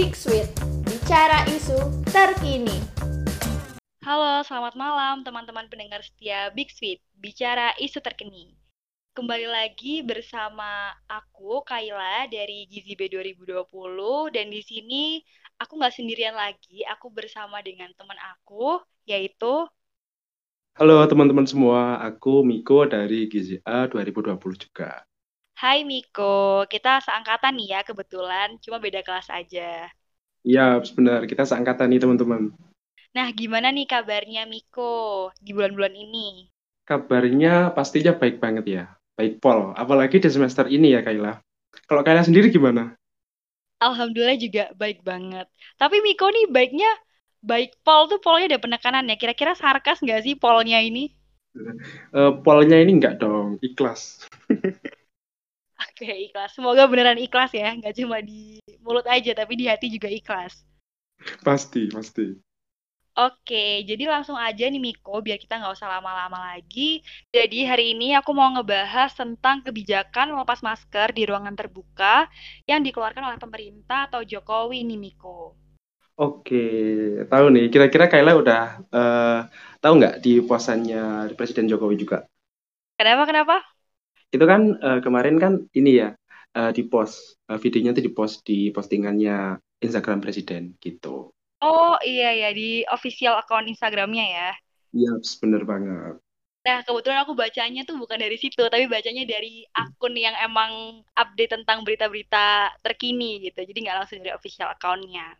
[0.00, 0.48] Big Sweet,
[0.88, 1.76] bicara isu
[2.08, 2.72] terkini.
[4.00, 8.56] Halo, selamat malam teman-teman pendengar setia Big Sweet, bicara isu terkini.
[9.12, 15.20] Kembali lagi bersama aku, Kaila, dari Gizi B 2020, dan di sini
[15.60, 19.68] aku nggak sendirian lagi, aku bersama dengan teman aku, yaitu...
[20.80, 25.04] Halo teman-teman semua, aku Miko dari Gizi A 2020 juga.
[25.60, 29.92] Hai Miko, kita seangkatan nih ya kebetulan, cuma beda kelas aja.
[30.40, 31.28] Iya, benar.
[31.28, 32.56] Kita seangkatan nih teman-teman.
[33.12, 36.48] Nah, gimana nih kabarnya Miko di bulan-bulan ini?
[36.88, 38.84] Kabarnya pastinya baik banget ya.
[39.20, 41.44] Baik pol, apalagi di semester ini ya Kaila.
[41.84, 42.96] Kalau Kaila sendiri gimana?
[43.84, 45.44] Alhamdulillah juga baik banget.
[45.76, 46.88] Tapi Miko nih baiknya
[47.44, 49.20] baik pol tuh polnya ada penekanan ya.
[49.20, 51.12] Kira-kira sarkas nggak sih polnya ini?
[52.16, 54.24] Uh, polnya ini enggak dong, ikhlas.
[56.00, 56.56] Oke, ikhlas.
[56.56, 60.64] Semoga beneran ikhlas ya, nggak cuma di mulut aja, tapi di hati juga ikhlas.
[61.44, 62.40] Pasti, pasti.
[63.20, 67.04] Oke, jadi langsung aja nih Miko, biar kita nggak usah lama-lama lagi.
[67.28, 72.32] Jadi hari ini aku mau ngebahas tentang kebijakan melepas masker di ruangan terbuka
[72.64, 75.52] yang dikeluarkan oleh pemerintah atau Jokowi nih Miko.
[76.16, 76.64] Oke,
[77.28, 77.68] tahu nih.
[77.68, 79.40] Kira-kira Kayla udah uh,
[79.84, 82.24] tahu nggak di puasannya Presiden Jokowi juga?
[82.96, 83.69] Kenapa, kenapa?
[84.30, 86.14] Itu kan uh, kemarin kan ini ya
[86.54, 91.34] uh, di post uh, videonya tuh di post di postingannya Instagram Presiden gitu.
[91.60, 94.50] Oh iya ya di official account Instagramnya ya.
[94.96, 96.14] Iya bener banget.
[96.60, 101.56] Nah kebetulan aku bacanya tuh bukan dari situ tapi bacanya dari akun yang emang update
[101.56, 103.64] tentang berita-berita terkini gitu.
[103.64, 105.36] Jadi nggak langsung dari official accountnya.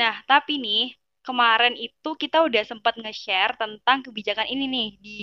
[0.00, 0.94] Nah tapi nih
[1.26, 5.20] kemarin itu kita udah sempat nge-share tentang kebijakan ini nih di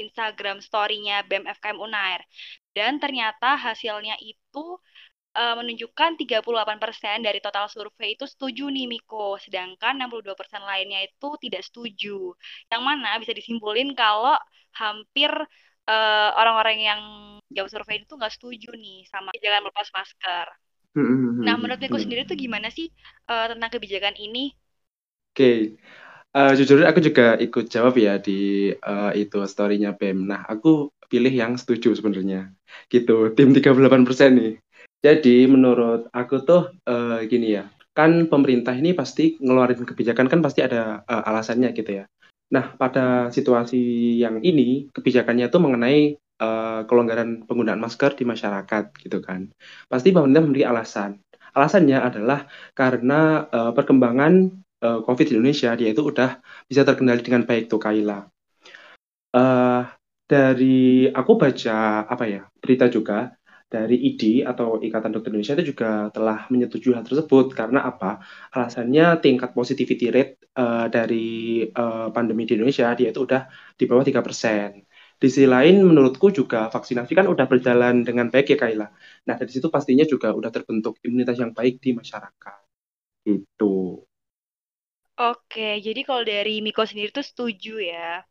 [0.00, 2.20] Instagram story-nya BEM FKM Unair.
[2.72, 4.78] Dan ternyata hasilnya itu
[5.36, 11.62] uh, menunjukkan 38% dari total survei itu setuju nih Miko, sedangkan 62% lainnya itu tidak
[11.66, 12.34] setuju.
[12.70, 14.34] Yang mana bisa disimpulin kalau
[14.74, 15.30] hampir
[15.90, 17.00] uh, orang-orang yang
[17.50, 20.46] jawab survei itu nggak setuju nih sama kebijakan melepas masker.
[21.46, 22.90] Nah, menurut Miko sendiri tuh gimana sih
[23.30, 24.50] uh, tentang kebijakan ini?
[25.30, 25.58] Oke, okay.
[26.30, 30.30] Uh, jujur aku juga ikut jawab ya di uh, itu story-nya BEM.
[30.30, 32.54] Nah, aku pilih yang setuju sebenarnya.
[32.86, 34.54] Gitu, tim 38% nih.
[35.02, 40.62] Jadi menurut aku tuh uh, gini ya, kan pemerintah ini pasti ngeluarin kebijakan kan pasti
[40.62, 42.04] ada uh, alasannya gitu ya.
[42.54, 49.18] Nah, pada situasi yang ini kebijakannya tuh mengenai uh, kelonggaran penggunaan masker di masyarakat gitu
[49.18, 49.50] kan.
[49.90, 51.18] Pasti pemerintah memiliki alasan.
[51.50, 52.46] Alasannya adalah
[52.78, 54.54] karena uh, perkembangan
[54.84, 58.26] uh, COVID di Indonesia, dia itu udah bisa terkendali dengan baik tuh Kaila.
[59.30, 59.86] Uh,
[60.26, 63.34] dari aku baca apa ya berita juga
[63.70, 68.18] dari ID atau Ikatan Dokter Indonesia itu juga telah menyetujui hal tersebut karena apa?
[68.50, 73.46] Alasannya tingkat positivity rate uh, dari uh, pandemi di Indonesia dia itu udah
[73.78, 74.82] di bawah tiga persen.
[75.20, 78.88] Di sisi lain menurutku juga vaksinasi kan udah berjalan dengan baik ya Kaila.
[79.30, 82.58] Nah dari situ pastinya juga udah terbentuk imunitas yang baik di masyarakat.
[83.22, 84.09] Itu.
[85.20, 88.24] Oke, jadi kalau dari Miko sendiri tuh setuju ya.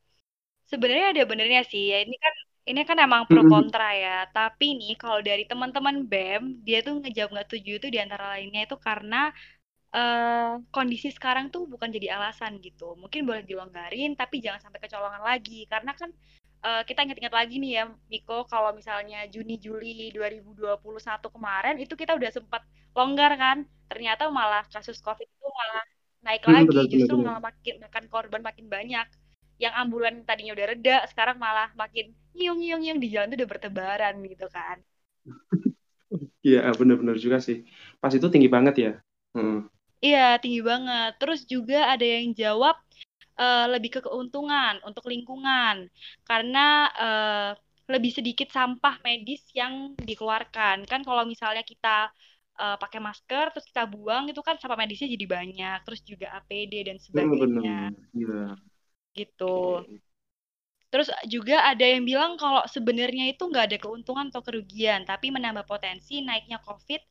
[0.72, 1.98] Sebenarnya ada benernya sih ya.
[2.06, 2.34] Ini kan
[2.70, 4.10] ini kan emang pro kontra ya.
[4.36, 8.62] Tapi nih kalau dari teman-teman BEM, dia tuh ngejawab nggak setuju itu di antara lainnya
[8.66, 9.18] itu karena
[9.98, 12.86] uh, kondisi sekarang tuh bukan jadi alasan gitu.
[13.02, 15.70] Mungkin boleh dilonggarin, tapi jangan sampai kecolongan lagi.
[15.72, 16.10] Karena kan
[16.66, 22.12] uh, kita ingat-ingat lagi nih ya, Miko, kalau misalnya Juni Juli 2021 kemarin itu kita
[22.20, 22.62] udah sempat
[22.98, 23.58] longgar kan.
[23.90, 25.86] Ternyata malah kasus COVID itu malah
[26.24, 29.08] naik hmm, lagi bener, justru bener, malah makin makan korban makin banyak.
[29.60, 33.50] Yang ambulan tadinya udah reda sekarang malah makin nyiung nyiung nyiung di jalan tuh udah
[33.50, 34.78] bertebaran gitu kan.
[36.40, 37.68] Iya bener-bener juga sih.
[38.00, 38.94] Pas itu tinggi banget ya?
[39.36, 39.68] Hmm.
[40.00, 41.20] iya tinggi banget.
[41.20, 42.80] Terus juga ada yang jawab
[43.36, 45.92] uh, lebih ke keuntungan untuk lingkungan.
[46.24, 47.52] Karena uh,
[47.90, 50.88] lebih sedikit sampah medis yang dikeluarkan.
[50.88, 52.10] Kan kalau misalnya kita
[52.60, 56.92] uh, pakai masker terus kita buang itu kan sampah medisnya jadi banyak terus juga APD
[56.92, 58.54] dan sebagainya yeah.
[59.16, 59.98] gitu okay.
[60.92, 65.64] terus juga ada yang bilang kalau sebenarnya itu nggak ada keuntungan atau kerugian tapi menambah
[65.64, 67.02] potensi naiknya COVID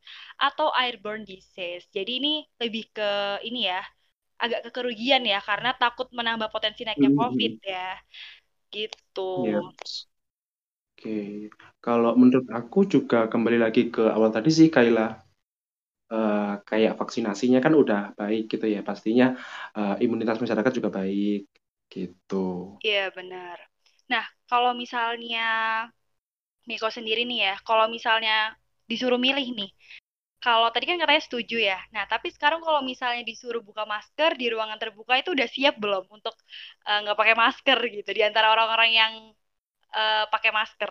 [0.45, 3.81] atau airborne disease jadi ini lebih ke ini ya
[4.39, 7.23] agak ke kerugian ya karena takut menambah potensi naiknya mm-hmm.
[7.27, 7.91] COVID ya
[8.71, 9.33] gitu.
[9.49, 9.67] Yeah.
[10.99, 11.31] Oke, okay.
[11.79, 15.28] kalau menurut aku juga kembali lagi ke awal tadi sih Kaila
[16.13, 19.37] uh, kayak vaksinasinya kan udah baik gitu ya, pastinya
[19.77, 21.49] uh, imunitas masyarakat juga baik
[21.89, 22.77] gitu.
[22.85, 23.57] Iya benar.
[24.13, 25.47] Nah kalau misalnya
[26.69, 28.53] Miko sendiri nih ya, kalau misalnya
[28.89, 29.71] disuruh milih nih
[30.39, 31.79] kalau tadi kan katanya setuju ya.
[31.91, 36.07] Nah, tapi sekarang kalau misalnya disuruh buka masker di ruangan terbuka itu udah siap belum
[36.15, 36.35] untuk
[36.87, 39.13] eh, nggak pakai masker gitu di antara orang-orang yang
[39.95, 40.91] uh, pakai masker?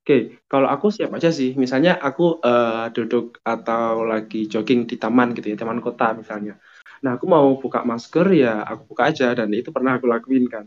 [0.00, 1.52] Oke, kalau aku siap aja sih.
[1.60, 6.56] Misalnya aku uh, duduk atau lagi jogging di taman gitu ya, taman kota misalnya.
[7.04, 10.64] Nah, aku mau buka masker ya aku buka aja dan itu pernah aku lakuin kan.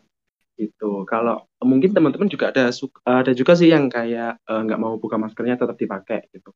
[0.54, 0.86] Gitu.
[1.10, 2.70] Kalau mungkin teman-teman juga ada
[3.10, 6.54] ada juga sih yang kayak uh, nggak mau buka maskernya tetap dipakai gitu.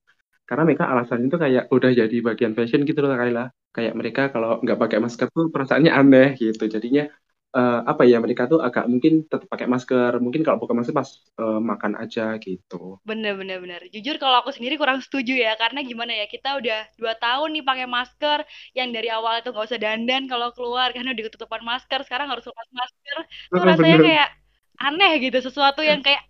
[0.47, 3.49] Karena mereka alasan itu kayak udah jadi bagian fashion gitu loh Kayla.
[3.73, 6.69] Kayak mereka kalau nggak pakai masker tuh perasaannya aneh gitu.
[6.69, 7.09] Jadinya
[7.53, 10.19] uh, apa ya mereka tuh agak mungkin tetap pakai masker.
[10.19, 11.07] Mungkin kalau buka masker pas
[11.39, 12.99] uh, makan aja gitu.
[13.07, 13.81] Bener bener bener.
[13.93, 17.63] Jujur kalau aku sendiri kurang setuju ya karena gimana ya kita udah dua tahun nih
[17.63, 18.39] pakai masker.
[18.75, 21.99] Yang dari awal itu nggak usah dandan kalau keluar karena udah ketutupan masker.
[22.03, 23.17] Sekarang harus lepas masker.
[23.53, 24.29] Tuh rasanya kayak
[24.77, 26.21] aneh gitu sesuatu yang kayak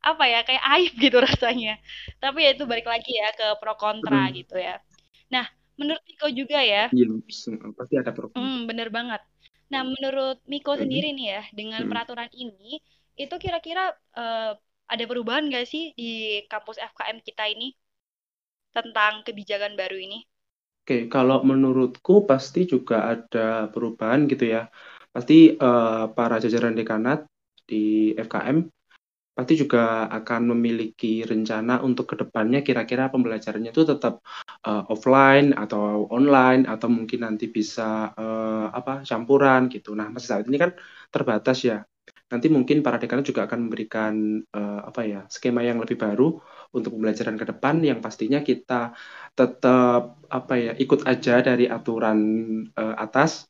[0.00, 1.80] apa ya kayak aib gitu rasanya.
[2.20, 4.34] Tapi ya itu balik lagi ya ke pro kontra hmm.
[4.36, 4.80] gitu ya.
[5.30, 5.46] Nah
[5.80, 7.06] menurut Niko juga ya iya
[7.72, 9.24] pasti ada pro hmm, bener banget
[9.70, 10.82] Nah, menurut Miko hmm.
[10.82, 11.90] sendiri nih ya, dengan hmm.
[11.90, 12.82] peraturan ini,
[13.14, 14.52] itu kira-kira uh,
[14.90, 17.70] ada perubahan nggak sih di kampus FKM kita ini
[18.74, 20.26] tentang kebijakan baru ini?
[20.82, 24.66] Oke, kalau menurutku pasti juga ada perubahan gitu ya.
[25.14, 27.26] Pasti uh, para jajaran dekanat
[27.62, 28.66] di FKM
[29.40, 34.20] pasti juga akan memiliki rencana untuk ke depannya kira-kira pembelajarannya itu tetap
[34.68, 39.96] uh, offline atau online atau mungkin nanti bisa uh, apa campuran gitu.
[39.96, 40.76] Nah masih saat ini kan
[41.08, 41.80] terbatas ya.
[42.28, 46.36] Nanti mungkin para dekan juga akan memberikan uh, apa ya skema yang lebih baru
[46.76, 48.92] untuk pembelajaran ke depan yang pastinya kita
[49.32, 52.20] tetap apa ya ikut aja dari aturan
[52.76, 53.48] uh, atas.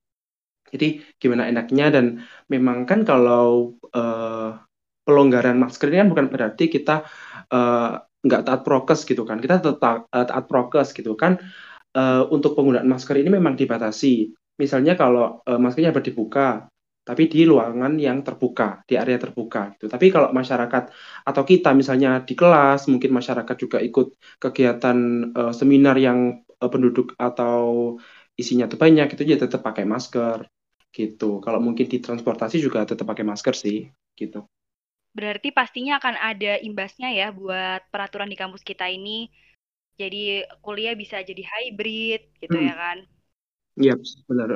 [0.70, 4.69] Jadi gimana enaknya dan memang kan kalau uh,
[5.10, 7.02] pelonggaran masker ini kan bukan berarti kita
[7.50, 9.42] uh, nggak taat prokes gitu kan.
[9.42, 11.42] Kita tetap uh, taat prokes gitu kan.
[11.90, 14.30] Uh, untuk penggunaan masker ini memang dibatasi.
[14.62, 16.70] Misalnya kalau uh, maskernya dibuka,
[17.00, 19.90] tapi di ruangan yang terbuka, di area terbuka gitu.
[19.90, 20.94] Tapi kalau masyarakat
[21.26, 24.98] atau kita misalnya di kelas, mungkin masyarakat juga ikut kegiatan
[25.34, 27.98] uh, seminar yang uh, penduduk atau
[28.38, 30.46] isinya tuh banyak itu ya tetap pakai masker
[30.94, 31.42] gitu.
[31.42, 34.46] Kalau mungkin di transportasi juga tetap pakai masker sih gitu.
[35.10, 39.26] Berarti pastinya akan ada imbasnya ya buat peraturan di kampus kita ini.
[40.00, 42.66] Jadi kuliah bisa jadi hybrid gitu hmm.
[42.68, 42.98] ya kan?
[43.76, 43.94] Iya,
[44.28, 44.48] benar.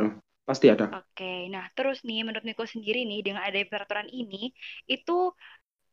[0.45, 0.93] Pasti ada.
[0.93, 4.53] Oke, nah terus nih menurut Miko sendiri nih dengan ada peraturan ini,
[4.85, 5.33] itu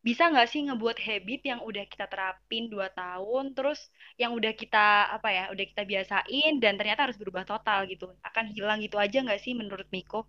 [0.03, 3.79] bisa nggak sih ngebuat habit yang udah kita terapin dua tahun, terus
[4.21, 8.45] yang udah kita apa ya, udah kita biasain dan ternyata harus berubah total gitu, akan
[8.51, 10.27] hilang gitu aja nggak sih menurut Miko?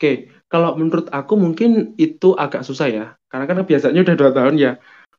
[0.00, 4.54] Oke, kalau menurut aku mungkin itu agak susah ya, karena kan biasanya udah dua tahun
[4.56, 4.70] ya,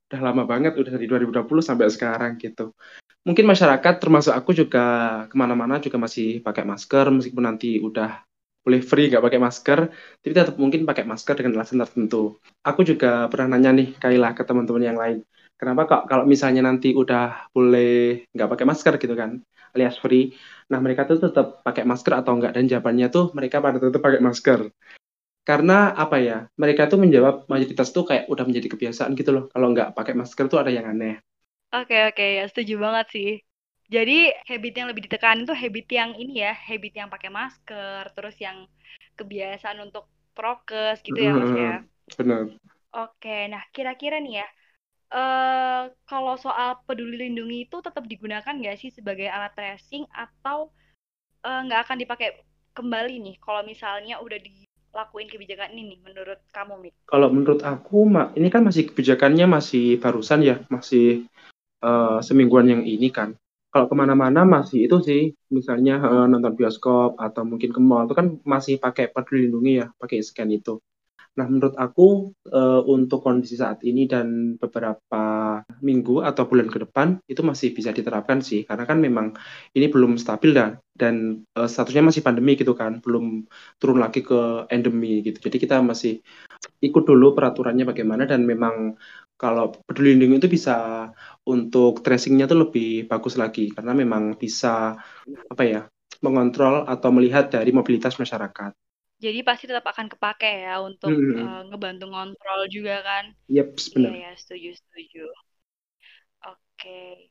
[0.09, 2.73] udah lama banget, udah dari 2020 sampai sekarang gitu.
[3.21, 4.81] Mungkin masyarakat termasuk aku juga
[5.29, 8.25] ke mana-mana juga masih pakai masker, meskipun nanti udah
[8.65, 9.79] boleh free nggak pakai masker,
[10.25, 12.41] tapi tetap mungkin pakai masker dengan alasan tertentu.
[12.65, 15.21] Aku juga pernah nanya nih, Kaila, ke teman-teman yang lain,
[15.61, 19.31] kenapa kok kalau misalnya nanti udah boleh nggak pakai masker gitu kan,
[19.77, 20.33] alias free.
[20.73, 24.21] Nah, mereka tuh tetap pakai masker atau enggak dan jawabannya tuh mereka pada tetap pakai
[24.27, 24.59] masker.
[25.41, 26.37] Karena apa ya?
[26.61, 29.43] Mereka tuh menjawab mayoritas tuh kayak udah menjadi kebiasaan gitu loh.
[29.53, 31.21] Kalau nggak pakai masker tuh ada yang aneh.
[31.77, 33.29] Oke, oke, ya setuju banget sih.
[33.91, 38.35] Jadi habit yang lebih ditekan itu habit yang ini ya, habit yang pakai masker, terus
[38.39, 38.57] yang
[39.19, 41.83] kebiasaan untuk prokes gitu ya Mas ya.
[42.17, 42.51] Benar.
[42.91, 44.47] Oke, nah kira-kira nih ya,
[45.11, 50.71] uh, kalau soal peduli lindungi itu tetap digunakan nggak sih sebagai alat tracing atau
[51.45, 52.41] uh, nggak akan dipakai
[52.71, 56.93] kembali nih kalau misalnya udah dilakuin kebijakan ini nih menurut kamu Mik?
[57.07, 58.07] Kalau menurut aku
[58.39, 61.27] ini kan masih kebijakannya masih barusan ya masih
[61.83, 63.35] uh, semingguan yang ini kan.
[63.71, 68.15] Kalau ke mana-mana masih itu sih misalnya uh, nonton bioskop atau mungkin ke mall itu
[68.15, 70.79] kan masih pakai peduli lindungi ya pakai scan itu.
[71.31, 75.23] Nah, menurut aku uh, untuk kondisi saat ini dan beberapa
[75.79, 79.31] minggu atau bulan ke depan itu masih bisa diterapkan sih, karena kan memang
[79.71, 83.47] ini belum stabil dan dan uh, statusnya masih pandemi gitu kan, belum
[83.79, 85.39] turun lagi ke endemi gitu.
[85.39, 86.19] Jadi kita masih
[86.83, 88.99] ikut dulu peraturannya bagaimana dan memang
[89.39, 91.09] kalau peduli lindungi itu bisa
[91.47, 94.93] untuk tracingnya tuh lebih bagus lagi karena memang bisa
[95.49, 95.81] apa ya
[96.21, 98.90] mengontrol atau melihat dari mobilitas masyarakat.
[99.21, 101.37] Jadi pasti tetap akan kepake ya untuk hmm.
[101.37, 103.25] uh, ngebantu ngontrol juga kan?
[103.53, 104.09] Yep, benar.
[104.09, 105.25] Iya ya, setuju setuju.
[106.49, 107.29] Oke.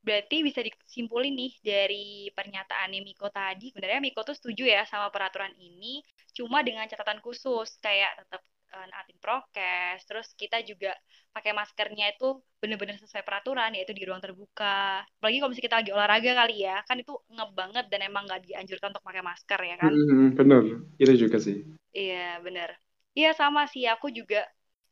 [0.00, 5.52] Berarti bisa disimpulin nih dari pernyataan Miko tadi, sebenarnya Miko tuh setuju ya sama peraturan
[5.58, 6.00] ini,
[6.32, 8.40] cuma dengan catatan khusus kayak tetap
[8.76, 10.92] uh, naatin prokes, terus kita juga
[11.32, 15.00] pakai maskernya itu bener-bener sesuai peraturan, yaitu di ruang terbuka.
[15.16, 18.44] Apalagi kalau misalnya kita lagi olahraga kali ya, kan itu ngep banget dan emang nggak
[18.44, 19.92] dianjurkan untuk pakai masker ya kan?
[19.92, 20.62] Hmm, bener,
[21.00, 21.64] itu juga sih.
[21.96, 22.76] Iya, bener.
[23.16, 24.44] Iya sama sih, aku juga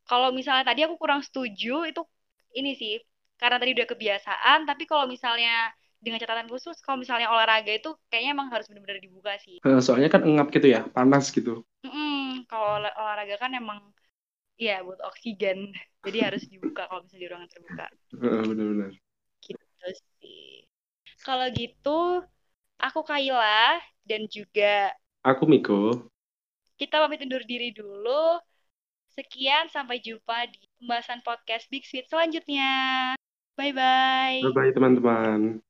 [0.09, 2.03] kalau misalnya tadi aku kurang setuju itu
[2.57, 2.97] ini sih,
[3.37, 5.69] karena tadi udah kebiasaan, tapi kalau misalnya
[6.05, 9.57] dengan catatan khusus kalau misalnya olahraga itu kayaknya emang harus benar-benar dibuka sih.
[9.81, 11.65] Soalnya kan engap gitu ya, panas gitu.
[11.83, 13.81] Mm-mm, kalau olah- olahraga kan emang
[14.61, 15.73] ya buat oksigen,
[16.07, 17.87] jadi harus dibuka kalau misalnya di ruangan terbuka.
[18.21, 18.91] Heeh, Bener-bener.
[19.41, 19.89] Gitu
[20.21, 20.69] sih.
[21.25, 22.21] Kalau gitu,
[22.77, 24.93] aku Kaila dan juga
[25.25, 26.05] Aku Miko.
[26.77, 28.37] kita pamit undur diri dulu.
[29.15, 33.15] Sekian, sampai jumpa di pembahasan podcast Big Sweet selanjutnya.
[33.55, 34.43] Bye-bye.
[34.43, 35.63] Bye-bye teman-teman.